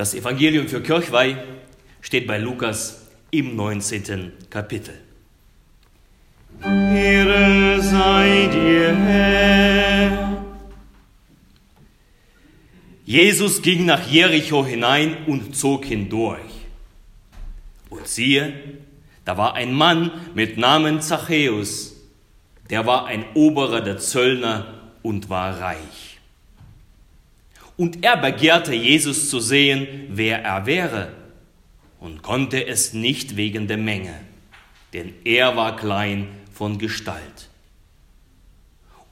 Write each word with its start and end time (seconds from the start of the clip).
Das 0.00 0.14
Evangelium 0.14 0.66
für 0.66 0.80
Kirchweih 0.80 1.36
steht 2.00 2.26
bei 2.26 2.38
Lukas 2.38 3.06
im 3.30 3.54
19. 3.54 4.32
Kapitel. 4.48 4.94
Ehre 6.64 7.82
sei 7.82 8.48
dir, 8.50 8.96
Herr. 8.96 10.42
Jesus 13.04 13.60
ging 13.60 13.84
nach 13.84 14.08
Jericho 14.08 14.64
hinein 14.64 15.18
und 15.26 15.54
zog 15.54 15.84
hindurch. 15.84 16.50
Und 17.90 18.08
siehe, 18.08 18.54
da 19.26 19.36
war 19.36 19.52
ein 19.52 19.74
Mann 19.74 20.12
mit 20.34 20.56
Namen 20.56 21.02
Zachäus, 21.02 21.94
der 22.70 22.86
war 22.86 23.04
ein 23.04 23.26
Oberer 23.34 23.82
der 23.82 23.98
Zöllner 23.98 24.80
und 25.02 25.28
war 25.28 25.60
reich. 25.60 26.09
Und 27.80 28.04
er 28.04 28.18
begehrte 28.18 28.74
Jesus 28.74 29.30
zu 29.30 29.40
sehen, 29.40 29.88
wer 30.10 30.44
er 30.44 30.66
wäre, 30.66 31.14
und 31.98 32.20
konnte 32.20 32.66
es 32.66 32.92
nicht 32.92 33.38
wegen 33.38 33.68
der 33.68 33.78
Menge, 33.78 34.12
denn 34.92 35.14
er 35.24 35.56
war 35.56 35.76
klein 35.76 36.28
von 36.52 36.76
Gestalt. 36.76 37.48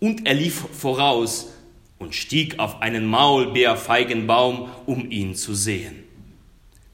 Und 0.00 0.26
er 0.26 0.34
lief 0.34 0.66
voraus 0.70 1.50
und 1.98 2.14
stieg 2.14 2.58
auf 2.58 2.82
einen 2.82 3.06
Maulbeerfeigenbaum, 3.06 4.68
um 4.84 5.10
ihn 5.10 5.34
zu 5.34 5.54
sehen. 5.54 6.04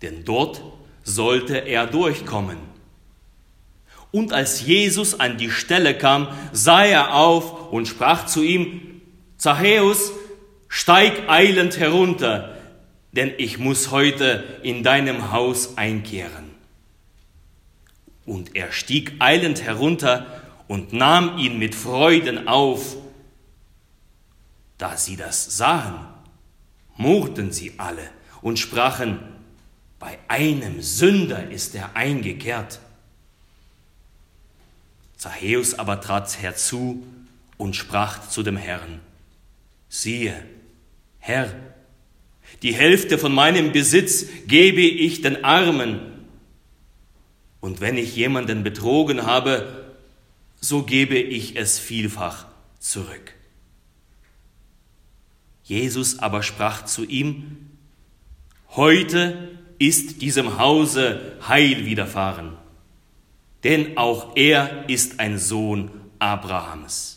Denn 0.00 0.24
dort 0.24 0.62
sollte 1.02 1.56
er 1.56 1.88
durchkommen. 1.88 2.58
Und 4.12 4.32
als 4.32 4.64
Jesus 4.64 5.18
an 5.18 5.38
die 5.38 5.50
Stelle 5.50 5.98
kam, 5.98 6.28
sah 6.52 6.84
er 6.84 7.16
auf 7.16 7.72
und 7.72 7.88
sprach 7.88 8.26
zu 8.26 8.44
ihm, 8.44 9.00
Zachäus, 9.38 10.12
steig 10.74 11.28
eilend 11.28 11.78
herunter, 11.78 12.58
denn 13.12 13.32
ich 13.38 13.58
muss 13.58 13.92
heute 13.92 14.58
in 14.64 14.82
deinem 14.82 15.30
Haus 15.30 15.78
einkehren. 15.78 16.50
Und 18.26 18.56
er 18.56 18.72
stieg 18.72 19.14
eilend 19.20 19.62
herunter 19.62 20.42
und 20.66 20.92
nahm 20.92 21.38
ihn 21.38 21.60
mit 21.60 21.76
Freuden 21.76 22.48
auf. 22.48 22.96
Da 24.76 24.96
sie 24.96 25.14
das 25.14 25.56
sahen, 25.56 25.94
murrten 26.96 27.52
sie 27.52 27.74
alle 27.78 28.10
und 28.42 28.58
sprachen, 28.58 29.20
bei 30.00 30.18
einem 30.26 30.82
Sünder 30.82 31.50
ist 31.50 31.76
er 31.76 31.94
eingekehrt. 31.94 32.80
Zachäus 35.16 35.78
aber 35.78 36.00
trat 36.00 36.42
herzu 36.42 37.06
und 37.58 37.76
sprach 37.76 38.28
zu 38.28 38.42
dem 38.42 38.56
Herrn, 38.56 38.98
siehe, 39.88 40.34
Herr, 41.26 41.54
die 42.60 42.74
Hälfte 42.74 43.16
von 43.16 43.32
meinem 43.32 43.72
Besitz 43.72 44.26
gebe 44.46 44.82
ich 44.82 45.22
den 45.22 45.42
Armen, 45.42 46.26
und 47.60 47.80
wenn 47.80 47.96
ich 47.96 48.14
jemanden 48.14 48.62
betrogen 48.62 49.24
habe, 49.24 49.94
so 50.60 50.82
gebe 50.82 51.16
ich 51.16 51.56
es 51.56 51.78
vielfach 51.78 52.44
zurück. 52.78 53.32
Jesus 55.62 56.18
aber 56.18 56.42
sprach 56.42 56.84
zu 56.84 57.06
ihm, 57.06 57.70
Heute 58.68 59.58
ist 59.78 60.20
diesem 60.20 60.58
Hause 60.58 61.38
Heil 61.48 61.86
widerfahren, 61.86 62.52
denn 63.62 63.96
auch 63.96 64.36
er 64.36 64.90
ist 64.90 65.20
ein 65.20 65.38
Sohn 65.38 65.90
Abrahams. 66.18 67.13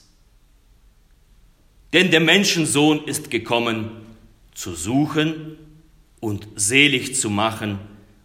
Denn 1.93 2.11
der 2.11 2.19
Menschensohn 2.19 3.03
ist 3.05 3.31
gekommen, 3.31 3.91
zu 4.53 4.75
suchen 4.75 5.57
und 6.19 6.47
selig 6.55 7.15
zu 7.15 7.29
machen, 7.29 7.79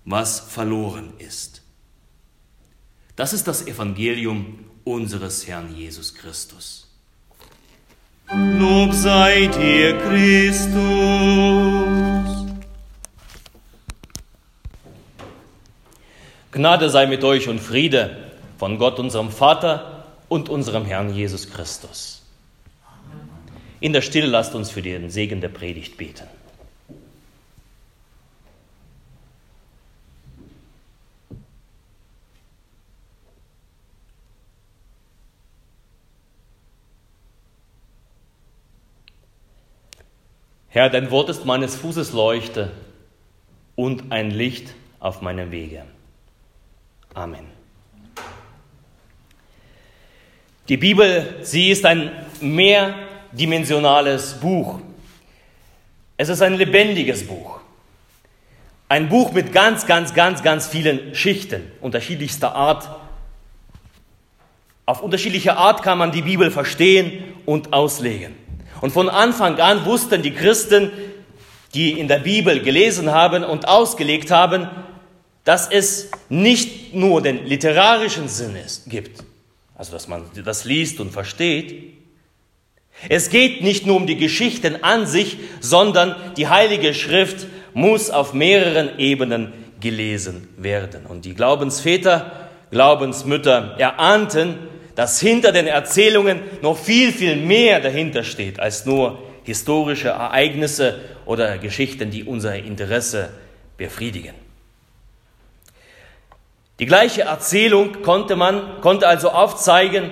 was 0.05 0.41
verloren 0.41 1.13
ist. 1.19 1.63
Das 3.17 3.33
ist 3.33 3.47
das 3.47 3.67
Evangelium 3.67 4.65
unseres 4.85 5.47
Herrn 5.47 5.77
Jesus 5.77 6.15
Christus. 6.15 6.89
Lob 8.31 8.93
sei 8.93 9.47
dir, 9.47 9.99
Christus. 9.99 10.73
Gnade 16.51 16.91
sei 16.91 17.07
mit 17.07 17.23
euch 17.25 17.49
und 17.49 17.61
Friede 17.61 18.33
von 18.59 18.79
Gott, 18.79 18.99
unserem 18.99 19.31
Vater 19.31 20.05
und 20.29 20.49
unserem 20.49 20.85
Herrn 20.85 21.15
Jesus 21.15 21.51
Christus. 21.51 22.22
In 23.83 23.93
der 23.93 24.01
Stille 24.01 24.29
lasst 24.29 24.55
uns 24.55 24.71
für 24.71 24.81
den 24.81 25.11
Segen 25.11 25.41
der 25.41 25.49
Predigt 25.49 25.97
beten. 25.97 26.29
Herr, 40.69 40.89
dein 40.89 41.11
Wort 41.11 41.29
ist 41.29 41.45
meines 41.45 41.75
Fußes 41.75 42.13
Leuchte 42.13 42.71
und 43.75 44.13
ein 44.13 44.31
Licht 44.31 44.75
auf 45.01 45.23
meinem 45.23 45.51
Wege. 45.51 45.85
Amen. 47.15 47.47
Die 50.69 50.77
Bibel, 50.77 51.41
sie 51.43 51.71
ist 51.71 51.85
ein 51.85 52.13
mehrdimensionales 53.33 54.35
Buch. 54.35 54.81
Es 56.17 56.29
ist 56.29 56.43
ein 56.43 56.55
lebendiges 56.55 57.27
Buch. 57.27 57.61
Ein 58.89 59.09
Buch 59.09 59.33
mit 59.33 59.53
ganz, 59.53 59.87
ganz, 59.87 60.13
ganz, 60.13 60.43
ganz 60.43 60.67
vielen 60.67 61.15
Schichten 61.15 61.63
unterschiedlichster 61.81 62.55
Art. 62.55 62.89
Auf 64.85 65.03
unterschiedliche 65.03 65.57
Art 65.57 65.83
kann 65.83 65.97
man 65.97 66.13
die 66.13 66.23
Bibel 66.23 66.51
verstehen 66.51 67.25
und 67.47 67.73
auslegen. 67.73 68.35
Und 68.83 68.93
von 68.93 69.09
Anfang 69.09 69.59
an 69.61 69.87
wussten 69.87 70.23
die 70.23 70.33
Christen, 70.33 70.91
die 71.73 71.99
in 71.99 72.09
der 72.09 72.19
Bibel 72.19 72.61
gelesen 72.61 73.13
haben 73.13 73.45
und 73.45 73.67
ausgelegt 73.67 74.31
haben, 74.31 74.69
dass 75.45 75.69
es 75.71 76.11
nicht 76.29 76.95
nur 76.95 77.23
den 77.23 77.47
literarischen 77.47 78.29
Sinn 78.29 78.57
gibt, 78.87 79.25
also 79.75 79.93
dass 79.93 80.07
man 80.07 80.25
das 80.45 80.65
liest 80.65 81.01
und 81.01 81.11
versteht. 81.11 82.02
Es 83.09 83.31
geht 83.31 83.63
nicht 83.63 83.87
nur 83.87 83.97
um 83.97 84.07
die 84.07 84.17
Geschichten 84.17 84.83
an 84.83 85.07
sich, 85.07 85.39
sondern 85.61 86.15
die 86.37 86.49
Heilige 86.49 86.95
Schrift 86.95 87.47
muss 87.75 88.11
auf 88.11 88.33
mehreren 88.33 88.99
Ebenen 88.99 89.53
gelesen 89.81 90.49
werden. 90.57 91.07
Und 91.07 91.25
die 91.25 91.35
Glaubensväter, 91.35 92.49
Glaubensmütter 92.71 93.77
erahnten, 93.79 94.57
dass 94.95 95.21
hinter 95.21 95.53
den 95.53 95.67
Erzählungen 95.67 96.41
noch 96.61 96.79
viel, 96.79 97.13
viel 97.13 97.37
mehr 97.37 97.81
dahinter 97.81 98.25
steht 98.25 98.61
als 98.61 98.87
nur 98.87 99.19
historische 99.45 100.09
Ereignisse 100.09 101.01
oder 101.25 101.59
Geschichten, 101.59 102.11
die 102.11 102.25
unser 102.25 102.57
Interesse 102.57 103.31
befriedigen. 103.77 104.35
Die 106.79 106.87
gleiche 106.87 107.23
Erzählung 107.23 108.03
konnte 108.03 108.37
man, 108.37 108.81
konnte 108.81 109.07
also 109.07 109.31
aufzeigen, 109.31 110.11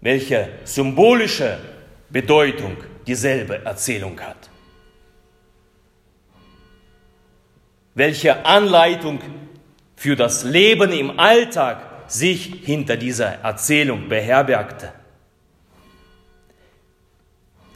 welche 0.00 0.48
symbolische 0.64 1.58
Bedeutung 2.10 2.76
dieselbe 3.06 3.64
Erzählung 3.64 4.20
hat. 4.20 4.50
Welche 7.94 8.44
Anleitung 8.44 9.20
für 9.96 10.16
das 10.16 10.44
Leben 10.44 10.92
im 10.92 11.18
Alltag 11.18 11.96
sich 12.06 12.60
hinter 12.64 12.96
dieser 12.96 13.40
Erzählung 13.42 14.08
beherbergte. 14.08 14.92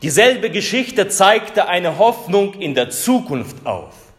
Dieselbe 0.02 0.50
Geschichte 0.50 1.08
zeigte 1.08 1.68
eine 1.68 1.98
Hoffnung 1.98 2.54
in 2.54 2.74
der 2.74 2.90
Zukunft 2.90 3.66
auf. 3.66 4.09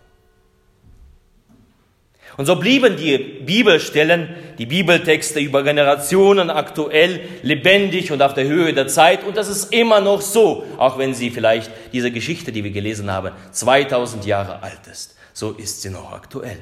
Und 2.41 2.47
so 2.47 2.55
blieben 2.55 2.97
die 2.97 3.19
Bibelstellen, 3.19 4.35
die 4.57 4.65
Bibeltexte 4.65 5.39
über 5.39 5.61
Generationen 5.61 6.49
aktuell, 6.49 7.21
lebendig 7.43 8.11
und 8.11 8.23
auf 8.23 8.33
der 8.33 8.45
Höhe 8.45 8.73
der 8.73 8.87
Zeit. 8.87 9.23
Und 9.23 9.37
das 9.37 9.47
ist 9.47 9.71
immer 9.71 10.01
noch 10.01 10.21
so, 10.21 10.65
auch 10.79 10.97
wenn 10.97 11.13
sie 11.13 11.29
vielleicht 11.29 11.69
diese 11.93 12.09
Geschichte, 12.09 12.51
die 12.51 12.63
wir 12.63 12.71
gelesen 12.71 13.11
haben, 13.11 13.31
2000 13.51 14.25
Jahre 14.25 14.63
alt 14.63 14.87
ist. 14.91 15.15
So 15.33 15.51
ist 15.51 15.83
sie 15.83 15.91
noch 15.91 16.13
aktuell. 16.13 16.57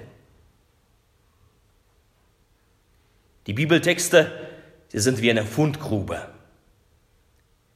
Die 3.47 3.53
Bibeltexte, 3.53 4.33
sie 4.89 4.99
sind 4.99 5.21
wie 5.21 5.31
eine 5.31 5.45
Fundgrube, 5.45 6.27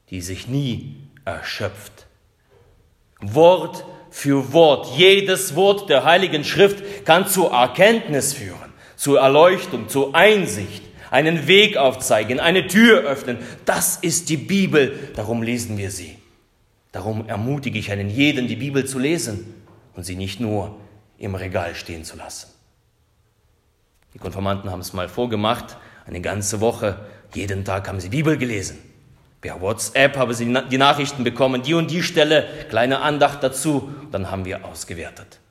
die 0.09 0.19
sich 0.19 0.50
nie 0.50 0.97
erschöpft. 1.23 2.05
Wort 3.21 3.85
für 4.13 4.54
Wort, 4.54 4.95
jedes 4.95 5.56
Wort 5.56 5.89
der 5.89 6.04
Heiligen 6.04 6.44
Schrift 6.44 7.04
kann 7.04 7.27
zur 7.27 7.51
Erkenntnis 7.51 8.33
führen, 8.33 8.71
zur 8.95 9.19
Erleuchtung, 9.19 9.89
zur 9.89 10.13
Einsicht, 10.13 10.83
einen 11.10 11.48
Weg 11.48 11.77
aufzeigen, 11.77 12.39
eine 12.39 12.68
Tür 12.68 13.01
öffnen. 13.01 13.39
Das 13.65 13.98
ist 13.98 14.30
die 14.30 14.38
Bibel, 14.38 15.10
darum 15.15 15.42
lesen 15.42 15.80
wir 15.80 15.89
sie. 15.89 16.15
Darum 16.92 17.27
ermutige 17.27 17.80
ich 17.80 17.92
einen 17.92 18.12
jeden, 18.12 18.48
die 18.48 18.56
Bibel 18.56 18.86
zu 18.86 19.00
lesen 19.00 19.51
und 19.95 20.04
sie 20.04 20.15
nicht 20.15 20.39
nur 20.39 20.77
im 21.18 21.33
Regal 21.33 21.74
stehen 21.74 22.04
zu 22.04 22.15
lassen. 22.15 22.50
Die 24.13 24.19
Konformanten 24.19 24.69
haben 24.69 24.81
es 24.81 24.94
mal 24.94 25.10
vorgemacht, 25.10 25.75
eine 26.06 26.21
ganze 26.21 26.62
Woche, 26.62 27.00
jeden 27.33 27.65
Tag 27.65 27.88
haben 27.88 28.00
sie 28.00 28.10
Bibel 28.10 28.38
gelesen. 28.38 28.77
Per 29.43 29.59
WhatsApp 29.59 30.15
haben 30.15 30.33
sie 30.33 30.57
die 30.71 30.77
Nachrichten 30.77 31.25
bekommen, 31.25 31.63
die 31.63 31.73
und 31.73 31.91
die 31.91 32.01
Stelle, 32.01 32.47
kleine 32.69 33.01
Andacht 33.01 33.43
dazu, 33.43 33.93
dann 34.09 34.31
haben 34.31 34.45
wir 34.45 34.63
ausgewertet. 34.63 35.41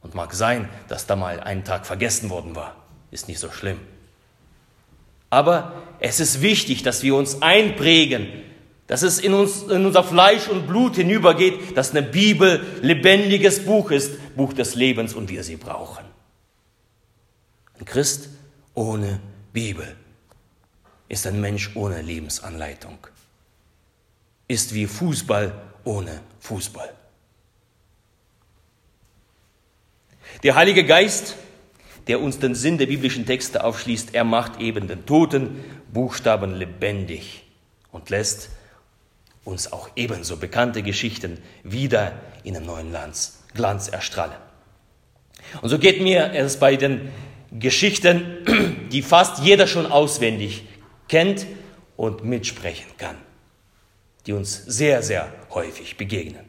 Und 0.00 0.14
mag 0.14 0.32
sein, 0.32 0.70
dass 0.88 1.06
da 1.06 1.14
mal 1.14 1.38
ein 1.38 1.64
Tag 1.64 1.84
vergessen 1.84 2.30
worden 2.30 2.56
war, 2.56 2.74
ist 3.10 3.28
nicht 3.28 3.40
so 3.40 3.50
schlimm. 3.50 3.78
Aber 5.28 5.74
es 6.00 6.18
ist 6.18 6.40
wichtig, 6.40 6.82
dass 6.82 7.02
wir 7.02 7.14
uns 7.14 7.42
einprägen, 7.42 8.26
dass 8.86 9.02
es 9.02 9.18
in, 9.18 9.34
uns, 9.34 9.64
in 9.64 9.84
unser 9.84 10.02
Fleisch 10.02 10.48
und 10.48 10.66
Blut 10.66 10.96
hinübergeht, 10.96 11.76
dass 11.76 11.90
eine 11.90 12.02
Bibel 12.02 12.64
lebendiges 12.80 13.66
Buch 13.66 13.90
ist, 13.90 14.34
Buch 14.34 14.54
des 14.54 14.76
Lebens 14.76 15.12
und 15.12 15.28
wir 15.28 15.44
sie 15.44 15.56
brauchen. 15.56 16.06
Ein 17.78 17.84
Christ 17.84 18.30
ohne 18.72 19.20
Bibel 19.52 19.94
ist 21.12 21.26
ein 21.26 21.42
Mensch 21.42 21.72
ohne 21.74 22.00
Lebensanleitung, 22.00 22.96
ist 24.48 24.72
wie 24.72 24.86
Fußball 24.86 25.52
ohne 25.84 26.22
Fußball. 26.40 26.90
Der 30.42 30.54
Heilige 30.54 30.86
Geist, 30.86 31.36
der 32.06 32.18
uns 32.18 32.38
den 32.38 32.54
Sinn 32.54 32.78
der 32.78 32.86
biblischen 32.86 33.26
Texte 33.26 33.62
aufschließt, 33.62 34.14
er 34.14 34.24
macht 34.24 34.58
eben 34.58 34.88
den 34.88 35.04
toten 35.04 35.62
Buchstaben 35.92 36.54
lebendig 36.54 37.44
und 37.90 38.08
lässt 38.08 38.48
uns 39.44 39.70
auch 39.70 39.90
ebenso 39.96 40.38
bekannte 40.38 40.82
Geschichten 40.82 41.42
wieder 41.62 42.18
in 42.42 42.56
einem 42.56 42.64
neuen 42.64 42.88
Glanz, 42.88 43.42
Glanz 43.52 43.88
erstrahlen. 43.88 44.38
Und 45.60 45.68
so 45.68 45.78
geht 45.78 46.00
mir 46.00 46.32
es 46.32 46.58
bei 46.58 46.76
den 46.76 47.10
Geschichten, 47.50 48.86
die 48.90 49.02
fast 49.02 49.44
jeder 49.44 49.66
schon 49.66 49.84
auswendig 49.84 50.64
kennt 51.08 51.46
und 51.96 52.24
mitsprechen 52.24 52.90
kann, 52.98 53.16
die 54.26 54.32
uns 54.32 54.64
sehr, 54.66 55.02
sehr 55.02 55.32
häufig 55.50 55.96
begegnen. 55.96 56.44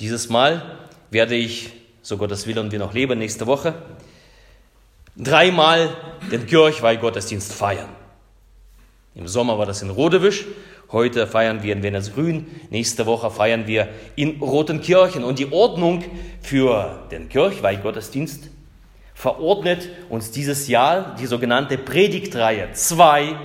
Dieses 0.00 0.28
Mal 0.28 0.78
werde 1.10 1.34
ich, 1.34 1.72
so 2.02 2.16
Gottes 2.16 2.46
Wille 2.46 2.60
und 2.60 2.72
wir 2.72 2.78
noch 2.78 2.94
leben, 2.94 3.18
nächste 3.18 3.46
Woche, 3.46 3.74
dreimal 5.16 5.96
den 6.32 6.46
Kirchweihgottesdienst 6.46 7.52
feiern. 7.52 7.90
Im 9.14 9.28
Sommer 9.28 9.58
war 9.58 9.66
das 9.66 9.82
in 9.82 9.90
Rodewisch 9.90 10.46
Heute 10.92 11.28
feiern 11.28 11.62
wir 11.62 11.72
in 11.72 11.84
Vennesgrün, 11.84 12.46
nächste 12.70 13.06
Woche 13.06 13.30
feiern 13.30 13.68
wir 13.68 13.88
in 14.16 14.40
Rotenkirchen. 14.40 15.22
Und 15.22 15.38
die 15.38 15.52
Ordnung 15.52 16.02
für 16.42 17.06
den 17.12 17.28
Kirchweihgottesdienst 17.28 18.50
verordnet 19.20 19.90
uns 20.08 20.30
dieses 20.30 20.66
Jahr 20.66 21.14
die 21.16 21.26
sogenannte 21.26 21.76
Predigtreihe 21.76 22.72
2, 22.72 23.38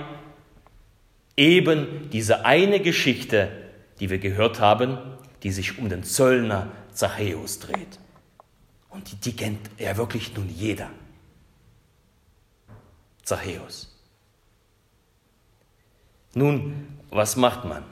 eben 1.36 2.08
diese 2.10 2.46
eine 2.46 2.80
Geschichte, 2.80 3.50
die 4.00 4.08
wir 4.08 4.18
gehört 4.18 4.58
haben, 4.58 4.96
die 5.42 5.52
sich 5.52 5.78
um 5.78 5.90
den 5.90 6.02
Zöllner 6.02 6.70
Zachäus 6.94 7.58
dreht. 7.58 7.98
Und 8.88 9.12
die, 9.12 9.16
die 9.16 9.36
kennt 9.36 9.68
ja 9.76 9.98
wirklich 9.98 10.34
nun 10.34 10.48
jeder. 10.48 10.88
Zachäus. 13.22 13.94
Nun, 16.32 16.88
was 17.10 17.36
macht 17.36 17.66
man? 17.66 17.84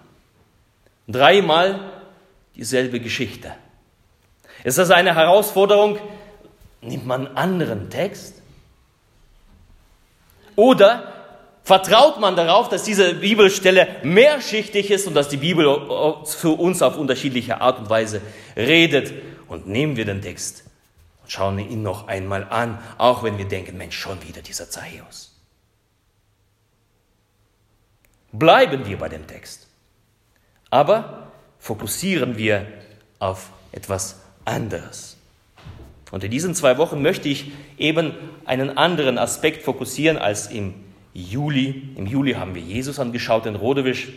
Dreimal 1.06 1.92
dieselbe 2.56 2.98
Geschichte. 2.98 3.54
Ist 4.62 4.78
das 4.78 4.90
eine 4.90 5.14
Herausforderung? 5.14 5.98
Nimmt 6.84 7.06
man 7.06 7.26
einen 7.26 7.36
anderen 7.36 7.90
Text? 7.90 8.42
Oder 10.56 11.12
vertraut 11.64 12.20
man 12.20 12.36
darauf, 12.36 12.68
dass 12.68 12.84
diese 12.84 13.14
Bibelstelle 13.14 13.88
mehrschichtig 14.02 14.90
ist 14.90 15.06
und 15.06 15.14
dass 15.14 15.28
die 15.28 15.38
Bibel 15.38 15.64
für 16.26 16.50
uns 16.50 16.82
auf 16.82 16.96
unterschiedliche 16.96 17.60
Art 17.60 17.78
und 17.78 17.90
Weise 17.90 18.20
redet? 18.56 19.12
Und 19.48 19.66
nehmen 19.66 19.96
wir 19.96 20.04
den 20.04 20.22
Text 20.22 20.64
und 21.22 21.30
schauen 21.30 21.58
ihn 21.58 21.82
noch 21.82 22.08
einmal 22.08 22.44
an, 22.50 22.78
auch 22.98 23.22
wenn 23.22 23.38
wir 23.38 23.46
denken, 23.46 23.76
Mensch, 23.76 23.98
schon 23.98 24.22
wieder 24.22 24.42
dieser 24.42 24.68
Zachäus. 24.70 25.34
Bleiben 28.32 28.84
wir 28.86 28.98
bei 28.98 29.08
dem 29.08 29.26
Text. 29.26 29.68
Aber 30.70 31.28
fokussieren 31.58 32.36
wir 32.36 32.66
auf 33.20 33.50
etwas 33.70 34.18
anderes. 34.44 35.16
Und 36.14 36.22
in 36.22 36.30
diesen 36.30 36.54
zwei 36.54 36.78
Wochen 36.78 37.02
möchte 37.02 37.28
ich 37.28 37.50
eben 37.76 38.12
einen 38.44 38.78
anderen 38.78 39.18
Aspekt 39.18 39.64
fokussieren 39.64 40.16
als 40.16 40.46
im 40.46 40.72
Juli. 41.12 41.88
Im 41.96 42.06
Juli 42.06 42.34
haben 42.34 42.54
wir 42.54 42.62
Jesus 42.62 43.00
angeschaut 43.00 43.46
in 43.46 43.56
Rodewisch. 43.56 44.10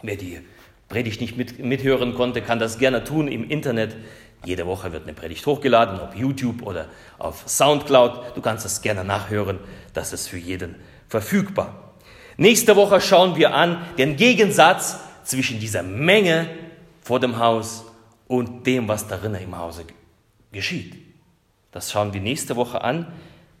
Wer 0.00 0.16
die 0.16 0.40
Predigt 0.88 1.20
nicht 1.20 1.36
mit, 1.36 1.58
mithören 1.58 2.14
konnte, 2.14 2.40
kann 2.40 2.58
das 2.58 2.78
gerne 2.78 3.04
tun 3.04 3.28
im 3.28 3.46
Internet. 3.46 3.94
Jede 4.46 4.66
Woche 4.66 4.90
wird 4.90 5.02
eine 5.02 5.12
Predigt 5.12 5.44
hochgeladen, 5.44 6.00
auf 6.00 6.14
YouTube 6.14 6.62
oder 6.62 6.86
auf 7.18 7.46
Soundcloud. 7.46 8.34
Du 8.34 8.40
kannst 8.40 8.64
das 8.64 8.80
gerne 8.80 9.04
nachhören. 9.04 9.58
Das 9.92 10.14
ist 10.14 10.28
für 10.28 10.38
jeden 10.38 10.76
verfügbar. 11.08 11.92
Nächste 12.38 12.74
Woche 12.74 13.02
schauen 13.02 13.36
wir 13.36 13.52
an 13.52 13.84
den 13.98 14.16
Gegensatz 14.16 14.98
zwischen 15.24 15.60
dieser 15.60 15.82
Menge 15.82 16.48
vor 17.02 17.20
dem 17.20 17.38
Haus 17.38 17.84
und 18.28 18.66
dem, 18.66 18.88
was 18.88 19.06
darin 19.06 19.34
im 19.34 19.58
Hause 19.58 19.84
geschieht. 20.52 21.07
Das 21.72 21.92
schauen 21.92 22.12
wir 22.12 22.20
nächste 22.20 22.56
Woche 22.56 22.82
an. 22.82 23.06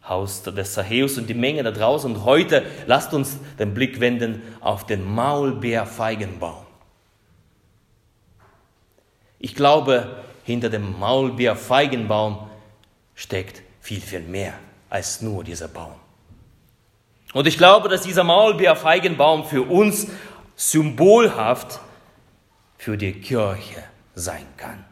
Haus 0.08 0.42
des 0.42 0.72
Zachäus 0.72 1.18
und 1.18 1.26
die 1.28 1.34
Menge 1.34 1.62
da 1.62 1.70
draußen. 1.70 2.14
Und 2.14 2.24
heute 2.24 2.64
lasst 2.86 3.12
uns 3.12 3.38
den 3.58 3.74
Blick 3.74 4.00
wenden 4.00 4.42
auf 4.60 4.86
den 4.86 5.04
Maulbeerfeigenbaum. 5.04 6.66
Ich 9.38 9.54
glaube, 9.54 10.24
hinter 10.44 10.70
dem 10.70 10.98
Maulbeerfeigenbaum 10.98 12.48
steckt 13.14 13.62
viel, 13.80 14.00
viel 14.00 14.20
mehr 14.20 14.54
als 14.88 15.20
nur 15.20 15.44
dieser 15.44 15.68
Baum. 15.68 15.94
Und 17.34 17.46
ich 17.46 17.58
glaube, 17.58 17.88
dass 17.88 18.02
dieser 18.02 18.24
Maulbeerfeigenbaum 18.24 19.44
für 19.44 19.62
uns 19.62 20.08
symbolhaft 20.56 21.80
für 22.78 22.96
die 22.96 23.12
Kirche 23.12 23.84
sein 24.14 24.46
kann. 24.56 24.87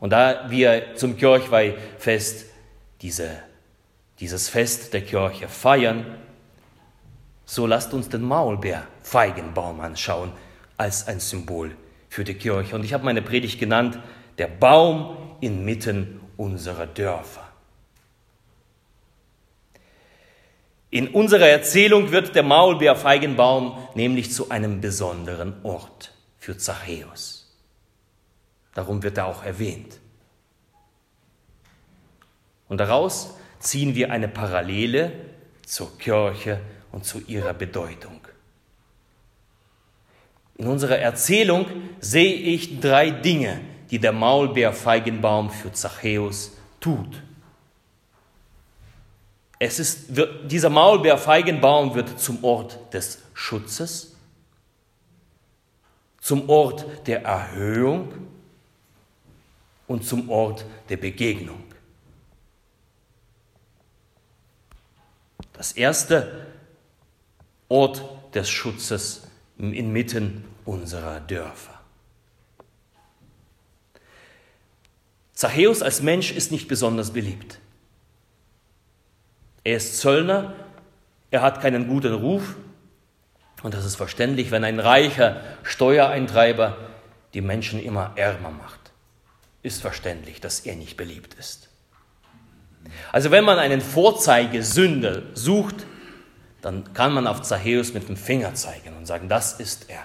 Und 0.00 0.10
da 0.10 0.50
wir 0.50 0.94
zum 0.96 1.16
Kirchweihfest 1.16 2.46
diese, 3.02 3.30
dieses 4.20 4.48
Fest 4.48 4.92
der 4.92 5.02
Kirche 5.02 5.48
feiern, 5.48 6.16
so 7.44 7.66
lasst 7.66 7.94
uns 7.94 8.08
den 8.08 8.22
Maulbeerfeigenbaum 8.22 9.80
anschauen 9.80 10.32
als 10.76 11.06
ein 11.06 11.20
Symbol 11.20 11.76
für 12.08 12.24
die 12.24 12.34
Kirche. 12.34 12.74
Und 12.74 12.84
ich 12.84 12.92
habe 12.92 13.04
meine 13.04 13.22
Predigt 13.22 13.58
genannt, 13.58 13.98
der 14.38 14.48
Baum 14.48 15.16
inmitten 15.40 16.20
unserer 16.36 16.86
Dörfer. 16.86 17.46
In 20.90 21.08
unserer 21.08 21.48
Erzählung 21.48 22.10
wird 22.12 22.34
der 22.34 22.42
Maulbeerfeigenbaum 22.42 23.76
nämlich 23.94 24.32
zu 24.32 24.50
einem 24.50 24.80
besonderen 24.80 25.54
Ort 25.62 26.12
für 26.38 26.56
Zachäus. 26.56 27.35
Darum 28.76 29.02
wird 29.02 29.16
er 29.16 29.26
auch 29.26 29.42
erwähnt. 29.42 29.98
Und 32.68 32.76
daraus 32.76 33.34
ziehen 33.58 33.94
wir 33.94 34.10
eine 34.10 34.28
Parallele 34.28 35.12
zur 35.64 35.96
Kirche 35.96 36.60
und 36.92 37.06
zu 37.06 37.22
ihrer 37.26 37.54
Bedeutung. 37.54 38.20
In 40.58 40.66
unserer 40.66 40.98
Erzählung 40.98 41.64
sehe 42.00 42.34
ich 42.34 42.78
drei 42.78 43.08
Dinge, 43.08 43.62
die 43.90 43.98
der 43.98 44.12
Maulbeerfeigenbaum 44.12 45.48
für 45.48 45.72
Zachäus 45.72 46.52
tut. 46.78 47.22
Es 49.58 49.78
ist, 49.78 50.14
wird, 50.14 50.52
dieser 50.52 50.68
Maulbeerfeigenbaum 50.68 51.94
wird 51.94 52.20
zum 52.20 52.44
Ort 52.44 52.92
des 52.92 53.22
Schutzes, 53.32 54.16
zum 56.20 56.50
Ort 56.50 56.84
der 57.06 57.24
Erhöhung 57.24 58.12
und 59.86 60.04
zum 60.04 60.28
Ort 60.28 60.64
der 60.88 60.96
Begegnung. 60.96 61.62
Das 65.52 65.72
erste 65.72 66.46
Ort 67.68 68.02
des 68.34 68.48
Schutzes 68.48 69.26
inmitten 69.58 70.44
unserer 70.64 71.20
Dörfer. 71.20 71.80
Zachäus 75.32 75.82
als 75.82 76.02
Mensch 76.02 76.32
ist 76.32 76.50
nicht 76.50 76.68
besonders 76.68 77.12
beliebt. 77.12 77.58
Er 79.64 79.76
ist 79.76 79.98
Zöllner, 79.98 80.54
er 81.30 81.42
hat 81.42 81.60
keinen 81.60 81.88
guten 81.88 82.14
Ruf. 82.14 82.56
Und 83.62 83.74
das 83.74 83.84
ist 83.84 83.96
verständlich, 83.96 84.50
wenn 84.50 84.64
ein 84.64 84.80
reicher 84.80 85.40
Steuereintreiber 85.62 86.76
die 87.34 87.40
Menschen 87.40 87.82
immer 87.82 88.12
ärmer 88.16 88.50
macht. 88.50 88.85
Ist 89.66 89.82
verständlich, 89.82 90.40
dass 90.40 90.60
er 90.60 90.76
nicht 90.76 90.96
beliebt 90.96 91.34
ist. 91.34 91.68
Also 93.12 93.30
wenn 93.30 93.44
man 93.44 93.58
einen 93.58 93.80
Vorzeigesünder 93.80 95.22
sucht, 95.34 95.86
dann 96.62 96.92
kann 96.94 97.12
man 97.12 97.26
auf 97.26 97.42
Zachäus 97.42 97.92
mit 97.92 98.08
dem 98.08 98.16
Finger 98.16 98.54
zeigen 98.54 98.96
und 98.96 99.06
sagen, 99.06 99.28
das 99.28 99.60
ist 99.60 99.90
er. 99.90 100.04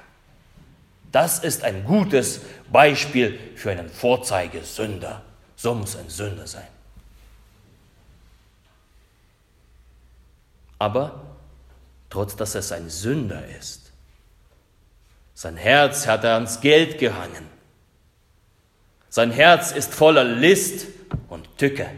Das 1.12 1.40
ist 1.40 1.64
ein 1.64 1.84
gutes 1.86 2.42
Beispiel 2.72 3.38
für 3.56 3.72
einen 3.72 3.90
Vorzeigesünder. 3.90 5.22
So 5.56 5.76
muss 5.76 5.96
ein 5.96 6.10
Sünder 6.10 6.48
sein. 6.48 6.68
Aber 10.80 11.22
trotz 12.10 12.36
dass 12.36 12.56
es 12.56 12.72
ein 12.72 12.90
Sünder 12.90 13.46
ist, 13.60 13.92
sein 15.36 15.58
Herz 15.58 16.08
hat 16.08 16.24
er 16.24 16.36
ans 16.36 16.62
Geld 16.62 17.00
gehangen. 17.00 17.61
Sein 19.12 19.32
Herz 19.32 19.74
ist 19.74 19.94
voller 19.94 20.24
List 20.24 20.88
und 21.28 21.58
Tücke. 21.58 21.92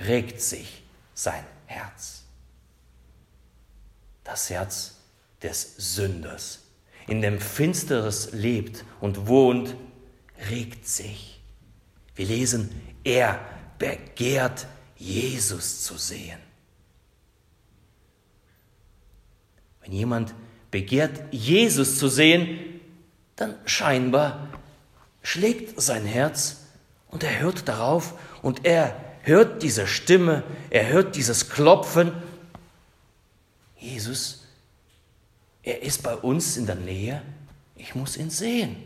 Regt 0.00 0.40
sich 0.40 0.82
sein 1.14 1.44
Herz. 1.66 2.24
Das 4.24 4.50
Herz 4.50 4.96
des 5.40 5.76
Sünders, 5.76 6.64
in 7.06 7.22
dem 7.22 7.38
Finsteres 7.38 8.32
lebt 8.32 8.84
und 9.00 9.28
wohnt, 9.28 9.76
regt 10.50 10.88
sich. 10.88 11.40
Wir 12.16 12.26
lesen, 12.26 12.70
er 13.04 13.38
begehrt 13.78 14.66
Jesus 14.96 15.84
zu 15.84 15.96
sehen. 15.98 16.40
Wenn 19.82 19.92
jemand 19.92 20.34
begehrt, 20.72 21.22
Jesus 21.30 21.96
zu 21.96 22.08
sehen, 22.08 22.80
dann 23.36 23.54
scheinbar 23.66 24.45
schlägt 25.26 25.80
sein 25.82 26.06
Herz 26.06 26.58
und 27.08 27.24
er 27.24 27.40
hört 27.40 27.66
darauf 27.66 28.14
und 28.42 28.64
er 28.64 28.94
hört 29.22 29.64
diese 29.64 29.88
Stimme, 29.88 30.44
er 30.70 30.86
hört 30.86 31.16
dieses 31.16 31.50
Klopfen. 31.50 32.12
Jesus, 33.76 34.44
er 35.64 35.82
ist 35.82 36.04
bei 36.04 36.14
uns 36.14 36.56
in 36.56 36.66
der 36.66 36.76
Nähe, 36.76 37.22
ich 37.74 37.96
muss 37.96 38.16
ihn 38.16 38.30
sehen. 38.30 38.76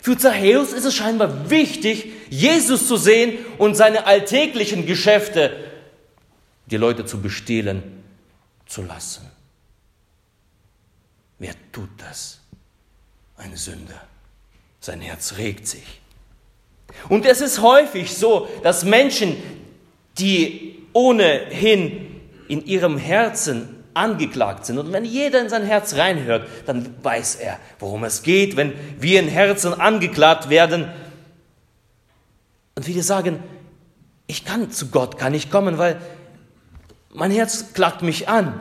Für 0.00 0.16
Zachäus 0.16 0.72
ist 0.72 0.86
es 0.86 0.94
scheinbar 0.94 1.50
wichtig, 1.50 2.10
Jesus 2.30 2.88
zu 2.88 2.96
sehen 2.96 3.44
und 3.58 3.74
seine 3.74 4.06
alltäglichen 4.06 4.86
Geschäfte, 4.86 5.70
die 6.64 6.78
Leute 6.78 7.04
zu 7.04 7.20
bestehlen, 7.20 8.02
zu 8.64 8.80
lassen. 8.80 9.30
Wer 11.38 11.54
tut 11.72 11.90
das? 11.98 12.41
Ein 13.36 13.56
Sünder. 13.56 14.00
Sein 14.80 15.00
Herz 15.00 15.34
regt 15.38 15.66
sich. 15.66 16.00
Und 17.08 17.26
es 17.26 17.40
ist 17.40 17.62
häufig 17.62 18.14
so, 18.14 18.48
dass 18.62 18.84
Menschen, 18.84 19.36
die 20.18 20.86
ohnehin 20.92 22.20
in 22.48 22.66
ihrem 22.66 22.98
Herzen 22.98 23.82
angeklagt 23.94 24.66
sind. 24.66 24.78
Und 24.78 24.92
wenn 24.92 25.04
jeder 25.04 25.40
in 25.40 25.48
sein 25.48 25.64
Herz 25.64 25.94
reinhört, 25.94 26.48
dann 26.66 26.94
weiß 27.02 27.36
er, 27.36 27.58
worum 27.78 28.04
es 28.04 28.22
geht, 28.22 28.56
wenn 28.56 28.72
wir 28.98 29.20
in 29.20 29.28
Herzen 29.28 29.74
angeklagt 29.74 30.48
werden. 30.48 30.90
Und 32.74 32.86
wir 32.86 33.02
sagen, 33.02 33.42
ich 34.26 34.44
kann 34.44 34.70
zu 34.70 34.88
Gott, 34.88 35.18
kann 35.18 35.34
ich 35.34 35.50
kommen, 35.50 35.78
weil 35.78 36.00
mein 37.10 37.30
Herz 37.30 37.72
klagt 37.74 38.02
mich 38.02 38.28
an. 38.28 38.54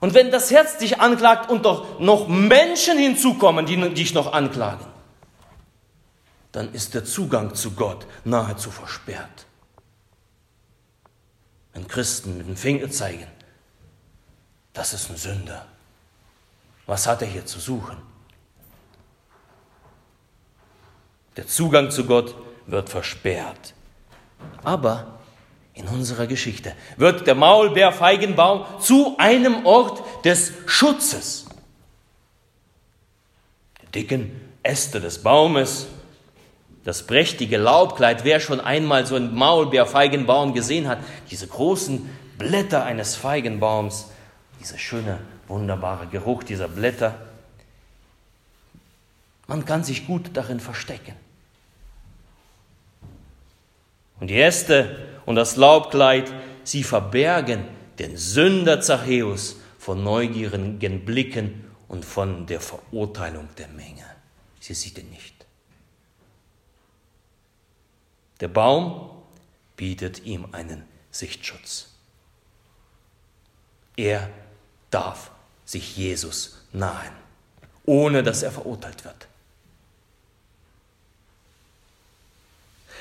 Und 0.00 0.14
wenn 0.14 0.30
das 0.30 0.50
Herz 0.50 0.78
dich 0.78 1.00
anklagt 1.00 1.50
und 1.50 1.64
doch 1.64 1.98
noch 1.98 2.28
Menschen 2.28 2.98
hinzukommen, 2.98 3.66
die 3.66 3.76
dich 3.94 4.14
noch 4.14 4.32
anklagen, 4.32 4.86
dann 6.52 6.72
ist 6.72 6.94
der 6.94 7.04
Zugang 7.04 7.54
zu 7.54 7.72
Gott 7.72 8.06
nahezu 8.24 8.70
versperrt. 8.70 9.46
Wenn 11.72 11.86
Christen 11.86 12.38
mit 12.38 12.48
dem 12.48 12.56
Finger 12.56 12.90
zeigen, 12.90 13.26
das 14.72 14.92
ist 14.92 15.10
ein 15.10 15.16
Sünder. 15.16 15.66
Was 16.86 17.06
hat 17.06 17.22
er 17.22 17.28
hier 17.28 17.44
zu 17.44 17.58
suchen? 17.58 17.96
Der 21.36 21.46
Zugang 21.46 21.90
zu 21.90 22.04
Gott 22.04 22.34
wird 22.66 22.88
versperrt. 22.88 23.74
Aber 24.62 25.17
in 25.78 25.86
unserer 25.86 26.26
Geschichte 26.26 26.74
wird 26.96 27.26
der 27.28 27.36
Maulbeerfeigenbaum 27.36 28.64
zu 28.80 29.14
einem 29.18 29.64
Ort 29.64 30.02
des 30.24 30.52
Schutzes. 30.66 31.46
Die 33.82 33.92
dicken 33.92 34.32
Äste 34.64 35.00
des 35.00 35.22
Baumes, 35.22 35.86
das 36.82 37.06
prächtige 37.06 37.58
Laubkleid, 37.58 38.24
wer 38.24 38.40
schon 38.40 38.60
einmal 38.60 39.06
so 39.06 39.14
einen 39.14 39.34
Maulbeerfeigenbaum 39.34 40.52
gesehen 40.52 40.88
hat, 40.88 40.98
diese 41.30 41.46
großen 41.46 42.10
Blätter 42.38 42.84
eines 42.84 43.14
Feigenbaums, 43.14 44.08
dieser 44.58 44.78
schöne, 44.78 45.20
wunderbare 45.46 46.08
Geruch 46.08 46.42
dieser 46.42 46.66
Blätter. 46.66 47.14
Man 49.46 49.64
kann 49.64 49.84
sich 49.84 50.08
gut 50.08 50.30
darin 50.34 50.58
verstecken. 50.58 51.14
Und 54.18 54.28
die 54.28 54.40
Äste 54.40 55.17
und 55.28 55.34
das 55.34 55.56
Laubkleid, 55.56 56.32
sie 56.64 56.82
verbergen 56.82 57.66
den 57.98 58.16
Sünder 58.16 58.80
Zachäus 58.80 59.56
von 59.78 60.02
neugierigen 60.02 61.04
Blicken 61.04 61.70
und 61.86 62.06
von 62.06 62.46
der 62.46 62.62
Verurteilung 62.62 63.46
der 63.58 63.68
Menge. 63.68 64.06
Sie 64.58 64.72
sieht 64.72 64.96
ihn 64.96 65.10
nicht. 65.10 65.34
Der 68.40 68.48
Baum 68.48 69.10
bietet 69.76 70.24
ihm 70.24 70.46
einen 70.52 70.84
Sichtschutz. 71.10 71.90
Er 73.98 74.30
darf 74.88 75.30
sich 75.66 75.94
Jesus 75.94 76.64
nahen, 76.72 77.12
ohne 77.84 78.22
dass 78.22 78.42
er 78.42 78.50
verurteilt 78.50 79.04
wird. 79.04 79.27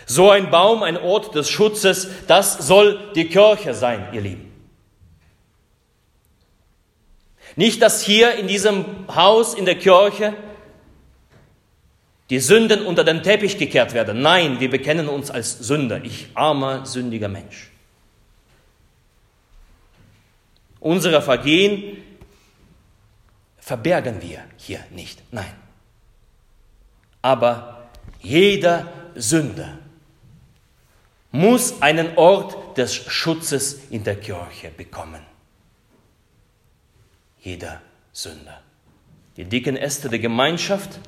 So 0.10 0.32
ein 0.32 0.50
Baum, 0.50 0.84
ein 0.84 0.96
Ort 0.96 1.36
des 1.36 1.50
Schutzes, 1.50 2.08
das 2.28 2.58
soll 2.66 3.12
die 3.14 3.28
Kirche 3.28 3.74
sein, 3.74 4.08
ihr 4.14 4.22
Lieben. 4.22 4.54
Nicht, 7.58 7.82
dass 7.82 8.02
hier 8.02 8.36
in 8.36 8.48
diesem 8.48 8.86
Haus, 9.14 9.54
in 9.54 9.66
der 9.66 9.78
Kirche, 9.78 10.34
die 12.30 12.40
Sünden 12.40 12.86
unter 12.86 13.04
den 13.04 13.22
Teppich 13.22 13.58
gekehrt 13.58 13.94
werden. 13.94 14.22
Nein, 14.22 14.62
wir 14.62 14.70
bekennen 14.70 15.10
uns 15.10 15.30
als 15.30 15.60
Sünder. 15.60 16.04
Ich 16.04 16.30
armer, 16.36 16.86
sündiger 16.86 17.28
Mensch. 17.28 17.70
Unsere 20.80 21.22
Vergehen 21.22 21.98
verbergen 23.58 24.22
wir 24.22 24.44
hier 24.56 24.80
nicht. 24.92 25.22
Nein. 25.32 25.54
Aber 27.22 27.90
jeder 28.22 28.88
Sünder 29.16 29.80
muss 31.38 31.84
einen 31.84 32.18
Ort 32.18 32.78
des 32.80 32.96
Schutzes 32.96 33.80
in 33.92 34.04
der 34.04 34.16
Kirche 34.16 34.72
bekommen. 34.76 35.22
Jeder 37.40 37.80
Sünder. 38.12 38.60
Die 39.38 39.46
dicken 39.46 39.78
Äste 39.78 40.10
der 40.10 40.18
Gemeinschaft 40.18 41.00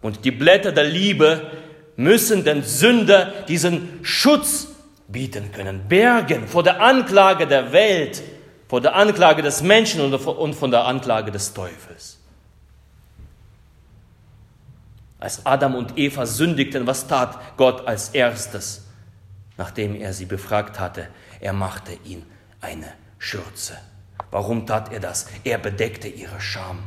und 0.00 0.24
die 0.24 0.30
Blätter 0.30 0.72
der 0.72 0.84
Liebe 0.84 1.50
müssen 1.96 2.44
den 2.44 2.62
Sünder 2.62 3.44
diesen 3.46 4.00
Schutz 4.02 4.68
bieten 5.06 5.52
können, 5.52 5.86
bergen 5.86 6.48
vor 6.48 6.62
der 6.62 6.80
Anklage 6.80 7.46
der 7.46 7.72
Welt, 7.72 8.22
vor 8.68 8.80
der 8.80 8.96
Anklage 8.96 9.42
des 9.42 9.62
Menschen 9.62 10.00
und 10.00 10.54
von 10.54 10.70
der 10.70 10.86
Anklage 10.86 11.30
des 11.30 11.52
Teufels. 11.52 12.18
Als 15.20 15.44
Adam 15.44 15.74
und 15.74 15.98
Eva 15.98 16.24
sündigten, 16.24 16.86
was 16.86 17.06
tat 17.06 17.38
Gott 17.58 17.86
als 17.86 18.08
erstes? 18.08 18.86
Nachdem 19.56 19.94
er 19.94 20.12
sie 20.12 20.26
befragt 20.26 20.80
hatte, 20.80 21.08
er 21.40 21.52
machte 21.52 21.92
ihn 22.04 22.24
eine 22.60 22.92
Schürze. 23.18 23.78
Warum 24.30 24.66
tat 24.66 24.92
er 24.92 25.00
das? 25.00 25.26
Er 25.44 25.58
bedeckte 25.58 26.08
ihre 26.08 26.40
Scham. 26.40 26.82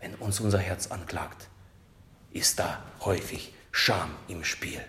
Wenn 0.00 0.14
uns 0.16 0.40
unser 0.40 0.58
Herz 0.58 0.88
anklagt, 0.88 1.48
ist 2.32 2.58
da 2.58 2.82
häufig 3.00 3.54
Scham 3.70 4.10
im 4.28 4.44
Spiel. 4.44 4.80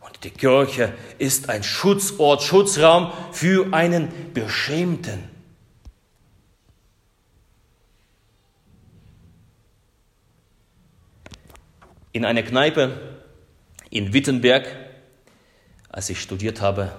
Und 0.00 0.22
die 0.22 0.30
Kirche 0.30 0.92
ist 1.18 1.48
ein 1.48 1.62
Schutzort, 1.62 2.42
Schutzraum 2.42 3.12
für 3.32 3.72
einen 3.72 4.32
Beschämten. 4.34 5.33
In 12.14 12.24
einer 12.24 12.42
Kneipe 12.42 13.18
in 13.90 14.14
Wittenberg, 14.14 14.66
als 15.90 16.08
ich 16.08 16.22
studiert 16.22 16.62
habe. 16.62 16.90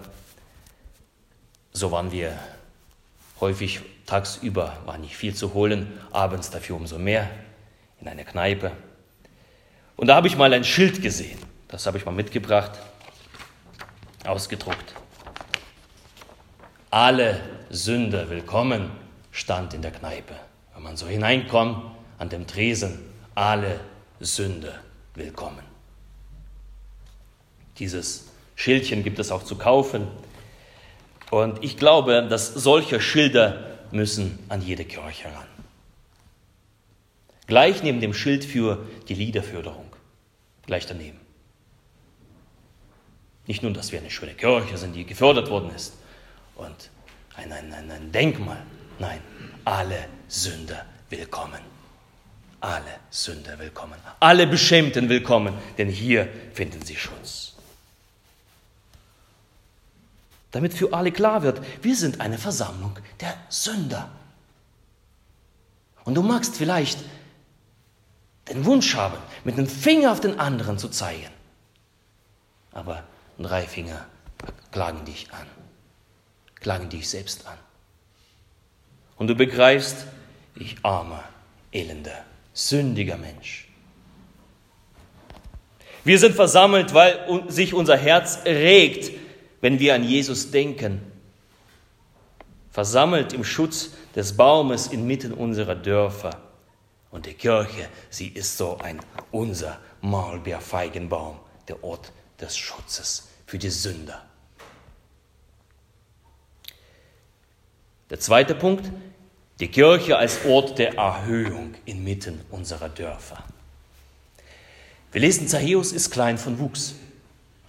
So 1.73 1.91
waren 1.91 2.11
wir 2.11 2.37
Häufig 3.39 3.81
tagsüber 4.05 4.77
war 4.85 4.97
nicht 4.97 5.17
viel 5.17 5.35
zu 5.35 5.53
holen, 5.53 5.99
abends 6.11 6.49
dafür 6.51 6.77
umso 6.77 6.97
mehr 6.97 7.29
in 7.99 8.07
einer 8.07 8.23
Kneipe. 8.23 8.71
Und 9.97 10.07
da 10.07 10.15
habe 10.15 10.27
ich 10.27 10.37
mal 10.37 10.53
ein 10.53 10.63
Schild 10.63 11.01
gesehen. 11.01 11.37
Das 11.67 11.85
habe 11.85 11.97
ich 11.97 12.05
mal 12.05 12.13
mitgebracht, 12.13 12.71
ausgedruckt. 14.25 14.93
Alle 16.89 17.41
Sünder 17.69 18.29
willkommen 18.29 18.89
stand 19.31 19.73
in 19.73 19.81
der 19.81 19.91
Kneipe. 19.91 20.35
Wenn 20.73 20.83
man 20.83 20.95
so 20.95 21.07
hineinkommt 21.07 21.91
an 22.17 22.29
dem 22.29 22.47
Tresen, 22.47 22.99
alle 23.33 23.81
Sünder 24.21 24.79
willkommen. 25.15 25.63
Dieses 27.79 28.27
Schildchen 28.55 29.03
gibt 29.03 29.19
es 29.19 29.31
auch 29.31 29.43
zu 29.43 29.57
kaufen. 29.57 30.07
Und 31.31 31.63
ich 31.63 31.77
glaube, 31.77 32.27
dass 32.29 32.53
solche 32.53 33.01
Schilder 33.01 33.79
müssen 33.91 34.39
an 34.49 34.61
jede 34.61 34.85
Kirche 34.85 35.25
ran. 35.25 35.47
Gleich 37.47 37.83
neben 37.83 37.99
dem 37.99 38.13
Schild 38.13 38.45
für 38.45 38.85
die 39.07 39.13
Liederförderung. 39.13 39.85
Gleich 40.65 40.85
daneben. 40.85 41.19
Nicht 43.47 43.61
nur, 43.61 43.71
dass 43.73 43.91
wir 43.91 43.99
eine 43.99 44.09
schöne 44.09 44.33
Kirche 44.33 44.77
sind, 44.77 44.95
die 44.95 45.05
gefördert 45.05 45.49
worden 45.49 45.69
ist 45.75 45.93
und 46.55 46.89
ein, 47.35 47.51
ein, 47.51 47.71
ein, 47.71 47.91
ein 47.91 48.11
Denkmal. 48.11 48.63
Nein, 48.97 49.19
alle 49.65 50.07
Sünder 50.27 50.85
willkommen. 51.09 51.74
Alle 52.65 52.99
Sünder 53.11 53.59
willkommen. 53.59 53.93
Alle 54.19 54.47
Beschämten 54.47 55.07
willkommen, 55.07 55.53
denn 55.77 55.87
hier 55.87 56.27
finden 56.51 56.81
sie 56.81 56.95
Schutz. 56.95 57.53
Damit 60.49 60.73
für 60.73 60.91
alle 60.91 61.11
klar 61.11 61.43
wird, 61.43 61.61
wir 61.83 61.95
sind 61.95 62.21
eine 62.21 62.39
Versammlung 62.39 62.97
der 63.19 63.37
Sünder. 63.49 64.09
Und 66.05 66.15
du 66.15 66.23
magst 66.23 66.55
vielleicht 66.55 66.97
den 68.49 68.65
Wunsch 68.65 68.95
haben, 68.95 69.17
mit 69.43 69.59
einem 69.59 69.67
Finger 69.67 70.11
auf 70.11 70.19
den 70.19 70.39
anderen 70.39 70.79
zu 70.79 70.89
zeigen. 70.89 71.29
Aber 72.71 73.03
drei 73.37 73.67
Finger 73.67 74.07
klagen 74.71 75.05
dich 75.05 75.31
an, 75.31 75.45
klagen 76.61 76.89
dich 76.89 77.07
selbst 77.11 77.45
an. 77.45 77.59
Und 79.17 79.27
du 79.27 79.35
begreifst, 79.35 80.07
ich 80.55 80.77
armer, 80.83 81.23
elender, 81.71 82.25
sündiger 82.55 83.17
Mensch. 83.17 83.67
Wir 86.03 86.17
sind 86.17 86.35
versammelt, 86.35 86.93
weil 86.93 87.43
sich 87.47 87.73
unser 87.73 87.97
Herz 87.97 88.39
regt, 88.45 89.11
wenn 89.61 89.79
wir 89.79 89.93
an 89.93 90.03
Jesus 90.03 90.49
denken. 90.51 91.01
Versammelt 92.71 93.33
im 93.33 93.43
Schutz 93.43 93.91
des 94.15 94.37
Baumes 94.37 94.87
inmitten 94.87 95.33
unserer 95.33 95.75
Dörfer. 95.75 96.41
Und 97.11 97.25
die 97.25 97.33
Kirche, 97.33 97.89
sie 98.09 98.27
ist 98.27 98.57
so 98.57 98.77
ein 98.77 98.99
unser 99.31 99.79
Maulbeerfeigenbaum, 100.01 101.39
der 101.67 101.83
Ort 101.83 102.11
des 102.39 102.57
Schutzes 102.57 103.29
für 103.45 103.57
die 103.57 103.69
Sünder. 103.69 104.23
Der 108.09 108.19
zweite 108.19 108.53
Punkt, 108.53 108.91
die 109.59 109.67
Kirche 109.69 110.17
als 110.17 110.45
Ort 110.45 110.77
der 110.77 110.95
Erhöhung 110.95 111.75
inmitten 111.85 112.41
unserer 112.51 112.89
Dörfer. 112.89 113.43
Wir 115.11 115.21
lesen, 115.21 115.47
Zachäus 115.47 115.93
ist 115.93 116.11
klein 116.11 116.37
von 116.37 116.59
Wuchs. 116.59 116.95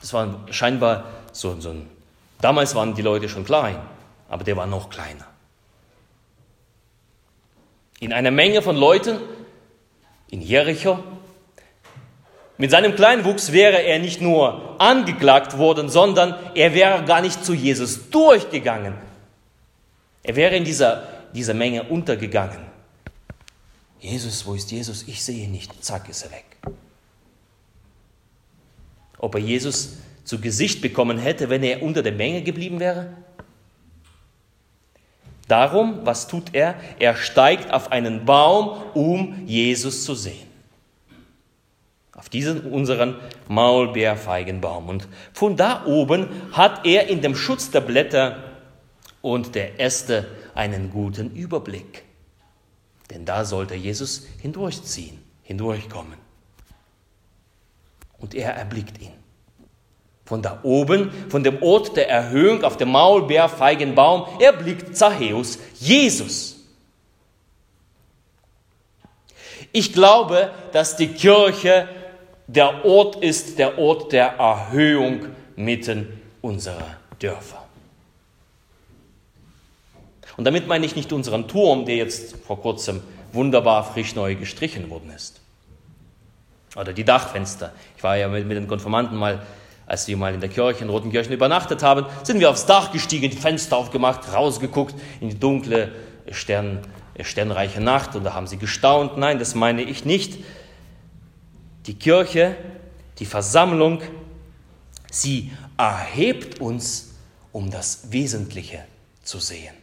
Das 0.00 0.12
war 0.12 0.46
scheinbar 0.50 1.04
so, 1.32 1.60
so 1.60 1.70
ein, 1.70 1.88
damals 2.40 2.74
waren 2.74 2.94
die 2.94 3.02
Leute 3.02 3.28
schon 3.28 3.44
klein, 3.44 3.76
aber 4.28 4.42
der 4.42 4.56
war 4.56 4.66
noch 4.66 4.90
kleiner. 4.90 5.26
In 8.00 8.12
einer 8.12 8.30
Menge 8.30 8.62
von 8.62 8.76
Leuten 8.76 9.20
in 10.28 10.42
Jericho. 10.42 10.98
Mit 12.58 12.70
seinem 12.70 12.94
Kleinwuchs 12.96 13.52
wäre 13.52 13.82
er 13.82 13.98
nicht 13.98 14.20
nur 14.20 14.80
angeklagt 14.80 15.56
worden, 15.58 15.88
sondern 15.88 16.34
er 16.54 16.74
wäre 16.74 17.04
gar 17.04 17.20
nicht 17.20 17.44
zu 17.44 17.54
Jesus 17.54 18.10
durchgegangen. 18.10 18.94
Er 20.22 20.36
wäre 20.36 20.56
in 20.56 20.64
dieser 20.64 21.15
dieser 21.36 21.54
Menge 21.54 21.84
untergegangen. 21.84 22.58
Jesus, 24.00 24.44
wo 24.46 24.54
ist 24.54 24.70
Jesus? 24.70 25.04
Ich 25.06 25.22
sehe 25.22 25.44
ihn 25.44 25.52
nicht. 25.52 25.84
Zack, 25.84 26.08
ist 26.08 26.22
er 26.22 26.32
weg. 26.32 26.44
Ob 29.18 29.34
er 29.34 29.40
Jesus 29.40 29.98
zu 30.24 30.40
Gesicht 30.40 30.82
bekommen 30.82 31.18
hätte, 31.18 31.48
wenn 31.48 31.62
er 31.62 31.82
unter 31.82 32.02
der 32.02 32.12
Menge 32.12 32.42
geblieben 32.42 32.80
wäre? 32.80 33.10
Darum, 35.48 36.00
was 36.04 36.26
tut 36.26 36.54
er? 36.54 36.74
Er 36.98 37.14
steigt 37.14 37.72
auf 37.72 37.92
einen 37.92 38.24
Baum, 38.24 38.82
um 38.94 39.46
Jesus 39.46 40.04
zu 40.04 40.14
sehen. 40.14 40.46
Auf 42.12 42.28
diesen 42.28 42.62
unseren 42.72 43.16
Maulbeerfeigenbaum. 43.48 44.88
Und 44.88 45.06
von 45.32 45.56
da 45.56 45.84
oben 45.86 46.28
hat 46.52 46.84
er 46.84 47.08
in 47.08 47.20
dem 47.20 47.36
Schutz 47.36 47.70
der 47.70 47.82
Blätter 47.82 48.55
und 49.26 49.56
der 49.56 49.80
Äste 49.80 50.28
einen 50.54 50.92
guten 50.92 51.34
Überblick. 51.34 52.04
Denn 53.10 53.24
da 53.24 53.44
sollte 53.44 53.74
Jesus 53.74 54.24
hindurchziehen, 54.40 55.18
hindurchkommen. 55.42 56.16
Und 58.18 58.36
er 58.36 58.54
erblickt 58.54 59.02
ihn. 59.02 59.10
Von 60.24 60.42
da 60.42 60.60
oben, 60.62 61.10
von 61.28 61.42
dem 61.42 61.60
Ort 61.60 61.96
der 61.96 62.08
Erhöhung 62.08 62.62
auf 62.62 62.76
dem 62.76 62.92
Maulbeerfeigenbaum, 62.92 64.40
erblickt 64.40 64.96
Zachäus 64.96 65.58
Jesus. 65.74 66.60
Ich 69.72 69.92
glaube, 69.92 70.52
dass 70.70 70.94
die 70.94 71.08
Kirche 71.08 71.88
der 72.46 72.84
Ort 72.84 73.16
ist, 73.24 73.58
der 73.58 73.76
Ort 73.76 74.12
der 74.12 74.36
Erhöhung 74.36 75.26
mitten 75.56 76.20
unserer 76.42 76.96
Dörfer. 77.18 77.65
Und 80.36 80.44
damit 80.44 80.66
meine 80.66 80.84
ich 80.84 80.96
nicht 80.96 81.12
unseren 81.12 81.48
Turm, 81.48 81.86
der 81.86 81.96
jetzt 81.96 82.36
vor 82.46 82.60
kurzem 82.60 83.02
wunderbar 83.32 83.84
frisch 83.84 84.14
neu 84.14 84.34
gestrichen 84.34 84.90
worden 84.90 85.10
ist. 85.10 85.40
Oder 86.76 86.92
die 86.92 87.04
Dachfenster. 87.04 87.72
Ich 87.96 88.02
war 88.02 88.16
ja 88.16 88.28
mit, 88.28 88.46
mit 88.46 88.56
den 88.56 88.68
Konformanten 88.68 89.16
mal, 89.16 89.42
als 89.86 90.06
wir 90.08 90.16
mal 90.16 90.34
in 90.34 90.40
der 90.40 90.50
Kirche, 90.50 90.84
in 90.84 90.90
Rotenkirchen 90.90 91.32
übernachtet 91.32 91.82
haben, 91.82 92.06
sind 92.22 92.40
wir 92.40 92.50
aufs 92.50 92.66
Dach 92.66 92.92
gestiegen, 92.92 93.30
die 93.30 93.36
Fenster 93.36 93.76
aufgemacht, 93.76 94.32
rausgeguckt 94.32 94.94
in 95.20 95.30
die 95.30 95.38
dunkle, 95.38 95.92
Stern, 96.32 96.80
sternreiche 97.20 97.80
Nacht 97.80 98.16
und 98.16 98.24
da 98.24 98.34
haben 98.34 98.46
sie 98.46 98.56
gestaunt. 98.56 99.16
Nein, 99.16 99.38
das 99.38 99.54
meine 99.54 99.82
ich 99.82 100.04
nicht. 100.04 100.38
Die 101.86 101.94
Kirche, 101.94 102.56
die 103.20 103.26
Versammlung, 103.26 104.02
sie 105.10 105.52
erhebt 105.78 106.60
uns, 106.60 107.14
um 107.52 107.70
das 107.70 108.10
Wesentliche 108.10 108.80
zu 109.22 109.38
sehen. 109.38 109.74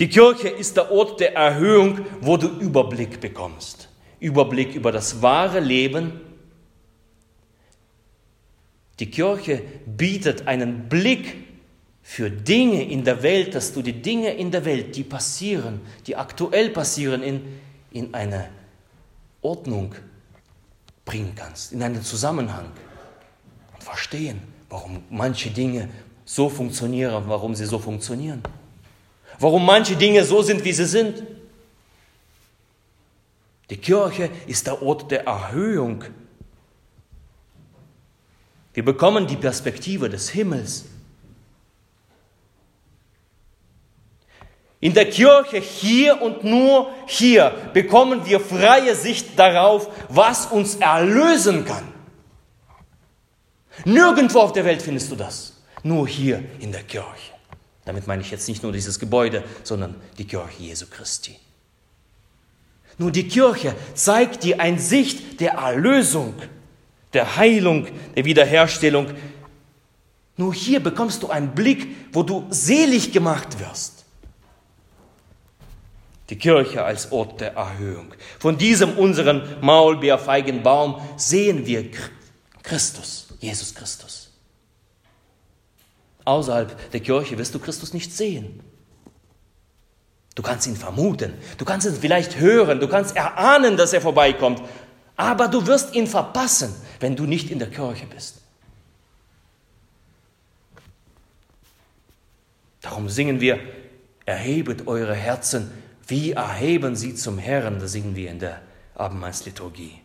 Die 0.00 0.08
Kirche 0.08 0.48
ist 0.48 0.78
der 0.78 0.90
Ort 0.90 1.20
der 1.20 1.34
Erhöhung, 1.34 2.00
wo 2.22 2.38
du 2.38 2.48
Überblick 2.48 3.20
bekommst. 3.20 3.90
Überblick 4.18 4.74
über 4.74 4.92
das 4.92 5.20
wahre 5.20 5.60
Leben. 5.60 6.22
Die 8.98 9.10
Kirche 9.10 9.62
bietet 9.84 10.48
einen 10.48 10.88
Blick 10.88 11.36
für 12.02 12.30
Dinge 12.30 12.82
in 12.82 13.04
der 13.04 13.22
Welt, 13.22 13.54
dass 13.54 13.74
du 13.74 13.82
die 13.82 14.00
Dinge 14.00 14.32
in 14.32 14.50
der 14.50 14.64
Welt, 14.64 14.96
die 14.96 15.04
passieren, 15.04 15.82
die 16.06 16.16
aktuell 16.16 16.70
passieren, 16.70 17.22
in, 17.22 17.60
in 17.90 18.14
eine 18.14 18.48
Ordnung 19.42 19.94
bringen 21.04 21.34
kannst, 21.36 21.72
in 21.72 21.82
einen 21.82 22.02
Zusammenhang 22.02 22.70
und 23.74 23.84
verstehen, 23.84 24.40
warum 24.70 25.02
manche 25.10 25.50
Dinge 25.50 25.90
so 26.24 26.48
funktionieren, 26.48 27.24
warum 27.26 27.54
sie 27.54 27.66
so 27.66 27.78
funktionieren 27.78 28.42
warum 29.40 29.64
manche 29.64 29.96
Dinge 29.96 30.24
so 30.24 30.42
sind, 30.42 30.64
wie 30.64 30.72
sie 30.72 30.86
sind. 30.86 31.24
Die 33.70 33.76
Kirche 33.76 34.30
ist 34.46 34.66
der 34.66 34.82
Ort 34.82 35.10
der 35.10 35.26
Erhöhung. 35.26 36.04
Wir 38.74 38.84
bekommen 38.84 39.26
die 39.26 39.36
Perspektive 39.36 40.08
des 40.08 40.28
Himmels. 40.30 40.84
In 44.80 44.94
der 44.94 45.10
Kirche 45.10 45.58
hier 45.58 46.22
und 46.22 46.42
nur 46.42 46.90
hier 47.06 47.50
bekommen 47.72 48.24
wir 48.24 48.40
freie 48.40 48.94
Sicht 48.94 49.38
darauf, 49.38 49.90
was 50.08 50.46
uns 50.46 50.76
erlösen 50.76 51.64
kann. 51.64 51.86
Nirgendwo 53.84 54.40
auf 54.40 54.52
der 54.52 54.64
Welt 54.64 54.82
findest 54.82 55.10
du 55.10 55.16
das, 55.16 55.62
nur 55.82 56.08
hier 56.08 56.42
in 56.60 56.72
der 56.72 56.82
Kirche. 56.82 57.39
Damit 57.84 58.06
meine 58.06 58.22
ich 58.22 58.30
jetzt 58.30 58.48
nicht 58.48 58.62
nur 58.62 58.72
dieses 58.72 58.98
Gebäude, 58.98 59.42
sondern 59.64 59.94
die 60.18 60.26
Kirche 60.26 60.62
Jesu 60.62 60.86
Christi. 60.90 61.36
Nur 62.98 63.10
die 63.10 63.26
Kirche 63.26 63.74
zeigt 63.94 64.42
dir 64.42 64.60
eine 64.60 64.78
Sicht 64.78 65.40
der 65.40 65.52
Erlösung, 65.52 66.34
der 67.14 67.36
Heilung, 67.36 67.86
der 68.14 68.26
Wiederherstellung. 68.26 69.14
Nur 70.36 70.52
hier 70.52 70.80
bekommst 70.80 71.22
du 71.22 71.28
einen 71.28 71.54
Blick, 71.54 71.88
wo 72.12 72.22
du 72.22 72.46
selig 72.50 73.10
gemacht 73.10 73.58
wirst. 73.58 74.04
Die 76.28 76.36
Kirche 76.36 76.84
als 76.84 77.10
Ort 77.10 77.40
der 77.40 77.54
Erhöhung. 77.54 78.12
Von 78.38 78.58
diesem 78.58 78.98
unseren 78.98 79.42
Maulbeerfeigenbaum 79.62 81.00
sehen 81.16 81.64
wir 81.64 81.90
Christus, 82.62 83.28
Jesus 83.40 83.74
Christus. 83.74 84.19
Außerhalb 86.30 86.92
der 86.92 87.00
Kirche 87.00 87.36
wirst 87.38 87.56
du 87.56 87.58
Christus 87.58 87.92
nicht 87.92 88.12
sehen. 88.12 88.60
Du 90.36 90.42
kannst 90.42 90.64
ihn 90.68 90.76
vermuten, 90.76 91.34
du 91.58 91.64
kannst 91.64 91.88
ihn 91.88 91.94
vielleicht 91.94 92.38
hören, 92.38 92.78
du 92.78 92.86
kannst 92.86 93.16
erahnen, 93.16 93.76
dass 93.76 93.92
er 93.92 94.00
vorbeikommt, 94.00 94.62
aber 95.16 95.48
du 95.48 95.66
wirst 95.66 95.92
ihn 95.92 96.06
verpassen, 96.06 96.72
wenn 97.00 97.16
du 97.16 97.24
nicht 97.24 97.50
in 97.50 97.58
der 97.58 97.68
Kirche 97.68 98.06
bist. 98.06 98.42
Darum 102.80 103.08
singen 103.08 103.40
wir, 103.40 103.58
erhebet 104.24 104.86
eure 104.86 105.14
Herzen, 105.16 105.72
wie 106.06 106.30
erheben 106.30 106.94
sie 106.94 107.16
zum 107.16 107.38
Herrn, 107.38 107.80
das 107.80 107.90
singen 107.90 108.14
wir 108.14 108.30
in 108.30 108.38
der 108.38 108.62
Abendmahlsliturgie. 108.94 109.98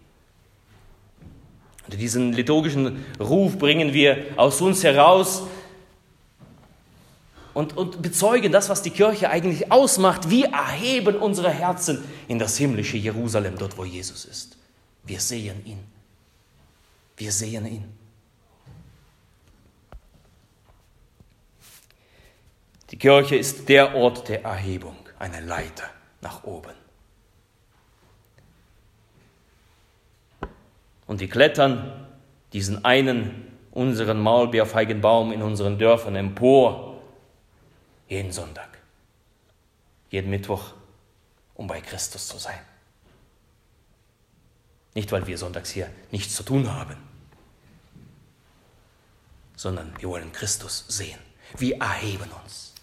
Und 1.86 2.02
diesen 2.02 2.34
liturgischen 2.34 3.06
Ruf 3.20 3.60
bringen 3.60 3.94
wir 3.94 4.26
aus 4.38 4.60
uns 4.60 4.84
heraus 4.84 5.44
und, 7.56 7.78
und 7.78 8.02
bezeugen 8.02 8.52
das, 8.52 8.68
was 8.70 8.82
die 8.82 8.90
Kirche 8.90 9.30
eigentlich 9.30 9.72
ausmacht. 9.72 10.30
Wir 10.30 10.50
erheben 10.50 11.16
unsere 11.16 11.50
Herzen 11.50 12.04
in 12.28 12.38
das 12.38 12.58
himmlische 12.58 12.98
Jerusalem, 12.98 13.58
dort 13.58 13.78
wo 13.78 13.86
Jesus 13.86 14.26
ist. 14.26 14.58
Wir 15.04 15.22
sehen 15.22 15.66
ihn. 15.66 15.80
Wir 17.16 17.32
sehen 17.32 17.66
ihn. 17.66 17.86
Die 22.92 22.98
Kirche 22.98 23.38
ist 23.38 23.70
der 23.70 23.96
Ort 23.96 24.28
der 24.28 24.44
Erhebung, 24.44 24.98
eine 25.18 25.40
Leiter 25.40 25.90
nach 26.20 26.44
oben. 26.44 26.74
Und 31.08 31.22
wir 31.22 31.30
klettern 31.30 32.06
diesen 32.52 32.84
einen, 32.84 33.48
unseren 33.72 34.20
Maulbeerfeigenbaum 34.20 35.32
in 35.32 35.42
unseren 35.42 35.80
Dörfern 35.80 36.18
empor, 36.18 36.95
jeden 38.08 38.32
Sonntag, 38.32 38.78
jeden 40.10 40.30
Mittwoch, 40.30 40.74
um 41.56 41.68
bei 41.68 41.82
Christus 41.82 42.28
zu 42.28 42.38
sein. 42.38 42.60
Nicht, 44.94 45.12
weil 45.12 45.28
wir 45.28 45.38
sonntags 45.38 45.72
hier 45.72 45.90
nichts 46.12 46.36
zu 46.36 46.44
tun 46.44 46.72
haben, 46.72 46.96
sondern 49.56 49.94
wir 50.00 50.10
wollen 50.10 50.32
Christus 50.32 50.86
sehen. 50.88 51.20
Wir 51.58 51.78
erheben 51.80 52.30
uns. 52.44 52.74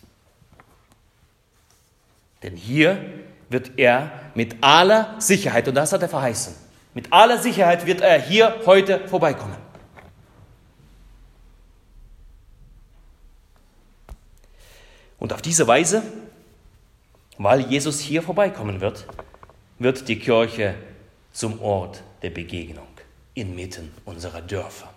Denn 2.43 2.57
hier 2.57 3.25
wird 3.49 3.79
er 3.79 4.31
mit 4.35 4.63
aller 4.63 5.21
Sicherheit, 5.21 5.69
und 5.69 5.75
das 5.75 5.93
hat 5.93 6.03
er 6.03 6.09
verheißen, 6.09 6.55
mit 6.95 7.13
aller 7.13 7.39
Sicherheit 7.39 7.87
wird 7.87 8.01
er 8.01 8.21
hier 8.21 8.63
heute 8.67 9.09
vorbeikommen. 9.09 9.62
Und 15.23 15.33
auf 15.33 15.41
diese 15.41 15.69
Weise, 15.69 16.03
weil 17.39 17.61
Jesus 17.71 18.01
hier 18.01 18.25
vorbeikommen 18.25 18.81
wird, 18.81 19.07
wird 19.79 20.09
die 20.09 20.19
Kirche 20.19 20.75
zum 21.33 21.63
Ort 21.63 22.03
der 22.23 22.31
Begegnung 22.31 22.89
inmitten 23.33 23.93
unserer 24.05 24.43
Dörfer. 24.43 24.93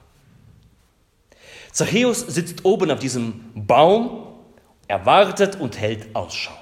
Zachäus 1.72 2.22
sitzt 2.22 2.66
oben 2.66 2.90
auf 2.90 2.98
diesem 2.98 3.52
Baum, 3.54 4.26
er 4.88 5.06
wartet 5.06 5.58
und 5.58 5.80
hält 5.80 6.16
Ausschau. 6.16 6.58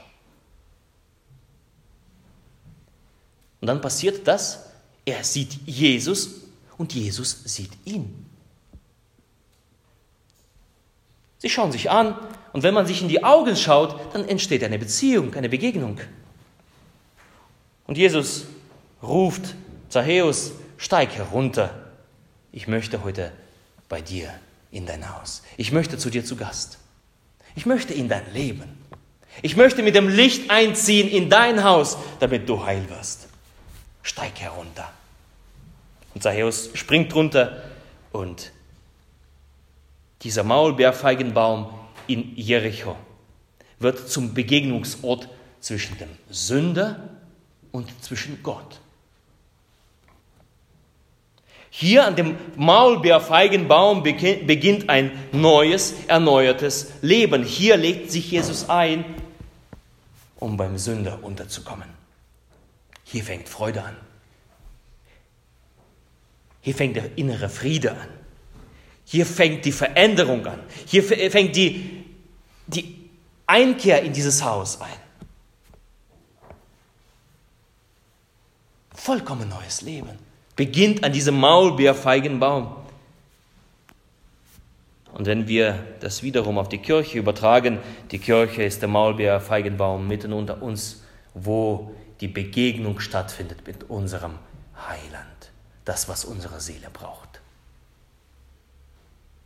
Und 3.61 3.67
dann 3.67 3.79
passiert 3.79 4.27
das, 4.27 4.71
er 5.05 5.23
sieht 5.23 5.65
Jesus 5.65 6.41
und 6.77 6.93
Jesus 6.93 7.45
sieht 7.45 7.71
ihn. 7.85 8.25
Sie 11.37 11.49
schauen 11.49 11.71
sich 11.71 11.89
an 11.89 12.17
und 12.53 12.63
wenn 12.63 12.73
man 12.73 12.87
sich 12.87 13.01
in 13.01 13.09
die 13.09 13.23
Augen 13.23 13.55
schaut, 13.55 13.99
dann 14.13 14.27
entsteht 14.27 14.63
eine 14.63 14.79
Beziehung, 14.79 15.33
eine 15.33 15.49
Begegnung. 15.49 15.99
Und 17.85 17.97
Jesus 17.97 18.45
ruft 19.01 19.55
Zachäus, 19.89 20.53
steig 20.77 21.13
herunter. 21.15 21.71
Ich 22.51 22.67
möchte 22.67 23.03
heute 23.03 23.31
bei 23.89 24.01
dir 24.01 24.33
in 24.71 24.85
dein 24.85 25.13
Haus. 25.13 25.43
Ich 25.57 25.71
möchte 25.71 25.97
zu 25.97 26.09
dir 26.09 26.23
zu 26.23 26.35
Gast. 26.37 26.77
Ich 27.55 27.65
möchte 27.65 27.93
in 27.93 28.07
dein 28.07 28.31
Leben. 28.33 28.63
Ich 29.41 29.57
möchte 29.57 29.83
mit 29.83 29.95
dem 29.95 30.07
Licht 30.07 30.49
einziehen 30.49 31.09
in 31.09 31.29
dein 31.29 31.63
Haus, 31.63 31.97
damit 32.19 32.47
du 32.47 32.65
heil 32.65 32.87
wirst 32.89 33.27
steig 34.03 34.39
herunter. 34.39 34.91
Und 36.13 36.21
Zachäus 36.21 36.69
springt 36.75 37.15
runter 37.15 37.63
und 38.11 38.51
dieser 40.21 40.43
Maulbeerfeigenbaum 40.43 41.73
in 42.07 42.35
Jericho 42.35 42.95
wird 43.79 44.09
zum 44.09 44.33
Begegnungsort 44.33 45.29
zwischen 45.59 45.97
dem 45.97 46.09
Sünder 46.29 47.09
und 47.71 47.89
zwischen 48.03 48.41
Gott. 48.43 48.79
Hier 51.69 52.05
an 52.05 52.15
dem 52.15 52.37
Maulbeerfeigenbaum 52.55 54.03
beginnt 54.03 54.89
ein 54.89 55.11
neues, 55.31 56.05
erneuertes 56.05 56.93
Leben. 57.01 57.43
Hier 57.43 57.77
legt 57.77 58.11
sich 58.11 58.29
Jesus 58.29 58.69
ein, 58.69 59.03
um 60.37 60.55
beim 60.55 60.77
Sünder 60.77 61.23
unterzukommen. 61.23 61.89
Hier 63.05 63.23
fängt 63.23 63.49
Freude 63.49 63.83
an. 63.83 63.95
Hier 66.61 66.75
fängt 66.75 66.95
der 66.95 67.17
innere 67.17 67.49
Friede 67.49 67.93
an. 67.93 68.07
Hier 69.05 69.25
fängt 69.25 69.65
die 69.65 69.71
Veränderung 69.71 70.45
an. 70.45 70.59
Hier 70.85 71.03
fängt 71.03 71.55
die, 71.55 72.05
die 72.67 73.09
Einkehr 73.45 74.01
in 74.01 74.13
dieses 74.13 74.43
Haus 74.43 74.79
ein. 74.81 75.03
Vollkommen 78.95 79.49
neues 79.49 79.81
Leben 79.81 80.17
beginnt 80.55 81.03
an 81.03 81.11
diesem 81.11 81.39
Maulbeerfeigenbaum. 81.39 82.75
Und 85.13 85.27
wenn 85.27 85.47
wir 85.47 85.85
das 85.99 86.23
wiederum 86.23 86.57
auf 86.57 86.69
die 86.69 86.79
Kirche 86.79 87.19
übertragen, 87.19 87.79
die 88.11 88.19
Kirche 88.19 88.63
ist 88.63 88.81
der 88.81 88.89
Maulbeerfeigenbaum 88.89 90.07
mitten 90.07 90.33
unter 90.33 90.61
uns, 90.61 91.03
wo 91.33 91.93
die 92.19 92.27
Begegnung 92.27 92.99
stattfindet 92.99 93.67
mit 93.67 93.89
unserem 93.89 94.39
Heiland. 94.87 95.51
Das, 95.85 96.07
was 96.07 96.25
unsere 96.25 96.59
Seele 96.61 96.87
braucht. 96.91 97.41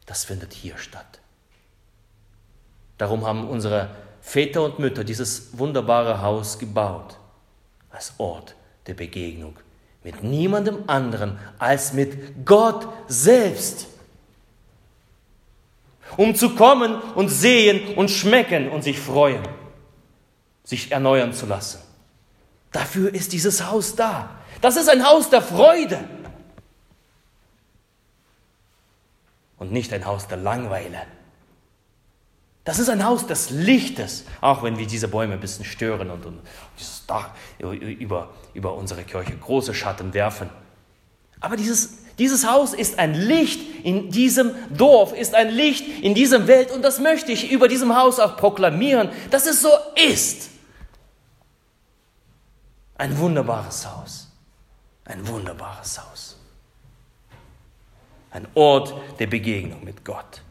Das 0.07 0.25
findet 0.25 0.53
hier 0.53 0.77
statt. 0.79 1.19
Darum 2.97 3.27
haben 3.27 3.47
unsere 3.47 3.91
Väter 4.21 4.63
und 4.63 4.79
Mütter 4.79 5.03
dieses 5.03 5.59
wunderbare 5.59 6.23
Haus 6.23 6.57
gebaut, 6.57 7.17
als 7.91 8.13
Ort 8.17 8.55
der 8.87 8.95
Begegnung 8.95 9.59
mit 10.07 10.23
niemandem 10.23 10.85
anderen 10.87 11.37
als 11.59 11.91
mit 11.91 12.45
Gott 12.45 12.87
selbst. 13.09 13.87
Um 16.15 16.33
zu 16.33 16.55
kommen 16.55 16.95
und 17.15 17.27
sehen 17.27 17.95
und 17.97 18.09
schmecken 18.09 18.69
und 18.69 18.83
sich 18.83 18.99
freuen, 19.01 19.43
sich 20.63 20.93
erneuern 20.93 21.33
zu 21.33 21.45
lassen. 21.45 21.81
Dafür 22.71 23.13
ist 23.13 23.33
dieses 23.33 23.69
Haus 23.69 23.97
da. 23.97 24.29
Das 24.61 24.77
ist 24.77 24.89
ein 24.89 25.05
Haus 25.05 25.29
der 25.29 25.41
Freude. 25.41 25.99
Und 29.57 29.71
nicht 29.71 29.91
ein 29.93 30.05
Haus 30.05 30.27
der 30.27 30.37
Langweile. 30.37 31.01
Das 32.63 32.79
ist 32.79 32.89
ein 32.89 33.05
Haus 33.05 33.25
des 33.25 33.49
Lichtes, 33.49 34.25
auch 34.41 34.61
wenn 34.61 34.77
wir 34.77 34.85
diese 34.85 35.07
Bäume 35.07 35.33
ein 35.35 35.39
bisschen 35.39 35.63
stören 35.63 36.11
und, 36.11 36.25
und 36.25 36.41
dieses 36.77 37.05
Dach 37.05 37.29
über, 37.59 38.29
über 38.53 38.73
unsere 38.73 39.03
Kirche 39.03 39.37
große 39.37 39.73
Schatten 39.73 40.13
werfen. 40.13 40.49
Aber 41.39 41.55
dieses, 41.55 41.99
dieses 42.19 42.45
Haus 42.45 42.73
ist 42.73 42.99
ein 42.99 43.13
Licht 43.13 43.85
in 43.85 44.11
diesem 44.11 44.51
Dorf, 44.75 45.13
ist 45.13 45.33
ein 45.33 45.49
Licht 45.49 45.87
in 46.03 46.13
diesem 46.13 46.47
Welt 46.47 46.71
und 46.71 46.81
das 46.81 46.99
möchte 46.99 47.31
ich 47.31 47.51
über 47.51 47.67
diesem 47.67 47.95
Haus 47.95 48.19
auch 48.19 48.35
proklamieren, 48.35 49.09
dass 49.31 49.45
es 49.45 49.61
so 49.61 49.69
ist. 50.11 50.49
Ein 52.97 53.17
wunderbares 53.17 53.87
Haus. 53.87 54.27
Ein 55.05 55.25
wunderbares 55.27 56.01
Haus. 56.01 56.36
Ein 58.31 58.47
Ort 58.55 58.93
der 59.19 59.27
Begegnung 59.27 59.83
mit 59.83 60.03
Gott. 60.03 60.41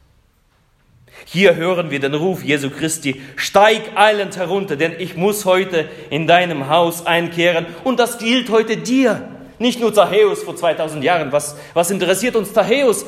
Hier 1.24 1.56
hören 1.56 1.90
wir 1.90 2.00
den 2.00 2.14
Ruf 2.14 2.44
Jesu 2.44 2.70
Christi, 2.70 3.20
steig 3.36 3.96
eilend 3.96 4.36
herunter, 4.36 4.76
denn 4.76 4.94
ich 4.98 5.16
muss 5.16 5.44
heute 5.44 5.88
in 6.10 6.26
deinem 6.26 6.68
Haus 6.68 7.06
einkehren 7.06 7.66
und 7.84 7.98
das 7.98 8.18
gilt 8.18 8.50
heute 8.50 8.76
dir. 8.76 9.28
Nicht 9.58 9.80
nur 9.80 9.94
Zachäus 9.94 10.42
vor 10.42 10.54
2000 10.54 11.02
Jahren. 11.02 11.32
Was, 11.32 11.56
was 11.72 11.90
interessiert 11.90 12.36
uns 12.36 12.52
Zachäus? 12.52 13.06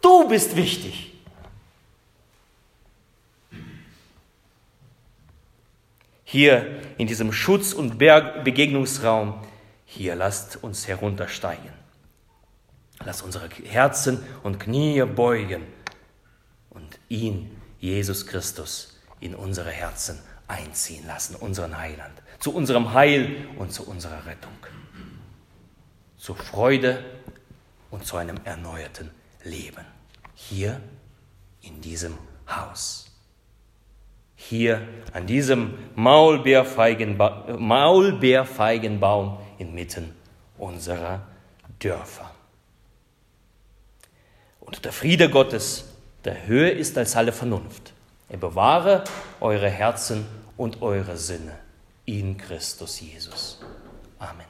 Du 0.00 0.26
bist 0.28 0.56
wichtig. 0.56 1.12
Hier 6.24 6.78
in 6.96 7.06
diesem 7.06 7.32
Schutz- 7.32 7.72
und 7.72 7.98
Begegnungsraum, 7.98 9.34
hier 9.84 10.14
lasst 10.14 10.62
uns 10.62 10.86
heruntersteigen. 10.86 11.79
Lasst 13.04 13.22
unsere 13.22 13.48
Herzen 13.48 14.22
und 14.42 14.60
Knie 14.60 15.02
beugen 15.04 15.62
und 16.70 16.98
ihn, 17.08 17.60
Jesus 17.78 18.26
Christus, 18.26 18.98
in 19.20 19.34
unsere 19.34 19.70
Herzen 19.70 20.18
einziehen 20.48 21.06
lassen, 21.06 21.36
unseren 21.36 21.78
Heiland, 21.78 22.12
zu 22.40 22.54
unserem 22.54 22.92
Heil 22.92 23.48
und 23.56 23.72
zu 23.72 23.86
unserer 23.86 24.26
Rettung, 24.26 24.52
zur 26.18 26.36
Freude 26.36 27.02
und 27.90 28.04
zu 28.04 28.16
einem 28.16 28.36
erneuerten 28.44 29.10
Leben. 29.44 29.84
Hier 30.34 30.80
in 31.62 31.80
diesem 31.80 32.18
Haus. 32.48 33.06
Hier 34.36 34.86
an 35.12 35.26
diesem 35.26 35.74
Maulbeerfeigenba 35.94 37.56
Maulbeerfeigenbaum 37.58 39.38
inmitten 39.58 40.14
unserer 40.58 41.26
Dörfer. 41.78 42.30
Und 44.70 44.84
der 44.84 44.92
Friede 44.92 45.28
Gottes, 45.28 45.84
der 46.24 46.46
höher 46.46 46.70
ist 46.70 46.96
als 46.96 47.16
alle 47.16 47.32
Vernunft, 47.32 47.92
er 48.28 48.38
bewahre 48.38 49.02
eure 49.40 49.68
Herzen 49.68 50.24
und 50.56 50.80
eure 50.80 51.16
Sinne 51.16 51.58
in 52.04 52.36
Christus 52.36 53.00
Jesus. 53.00 53.58
Amen. 54.20 54.49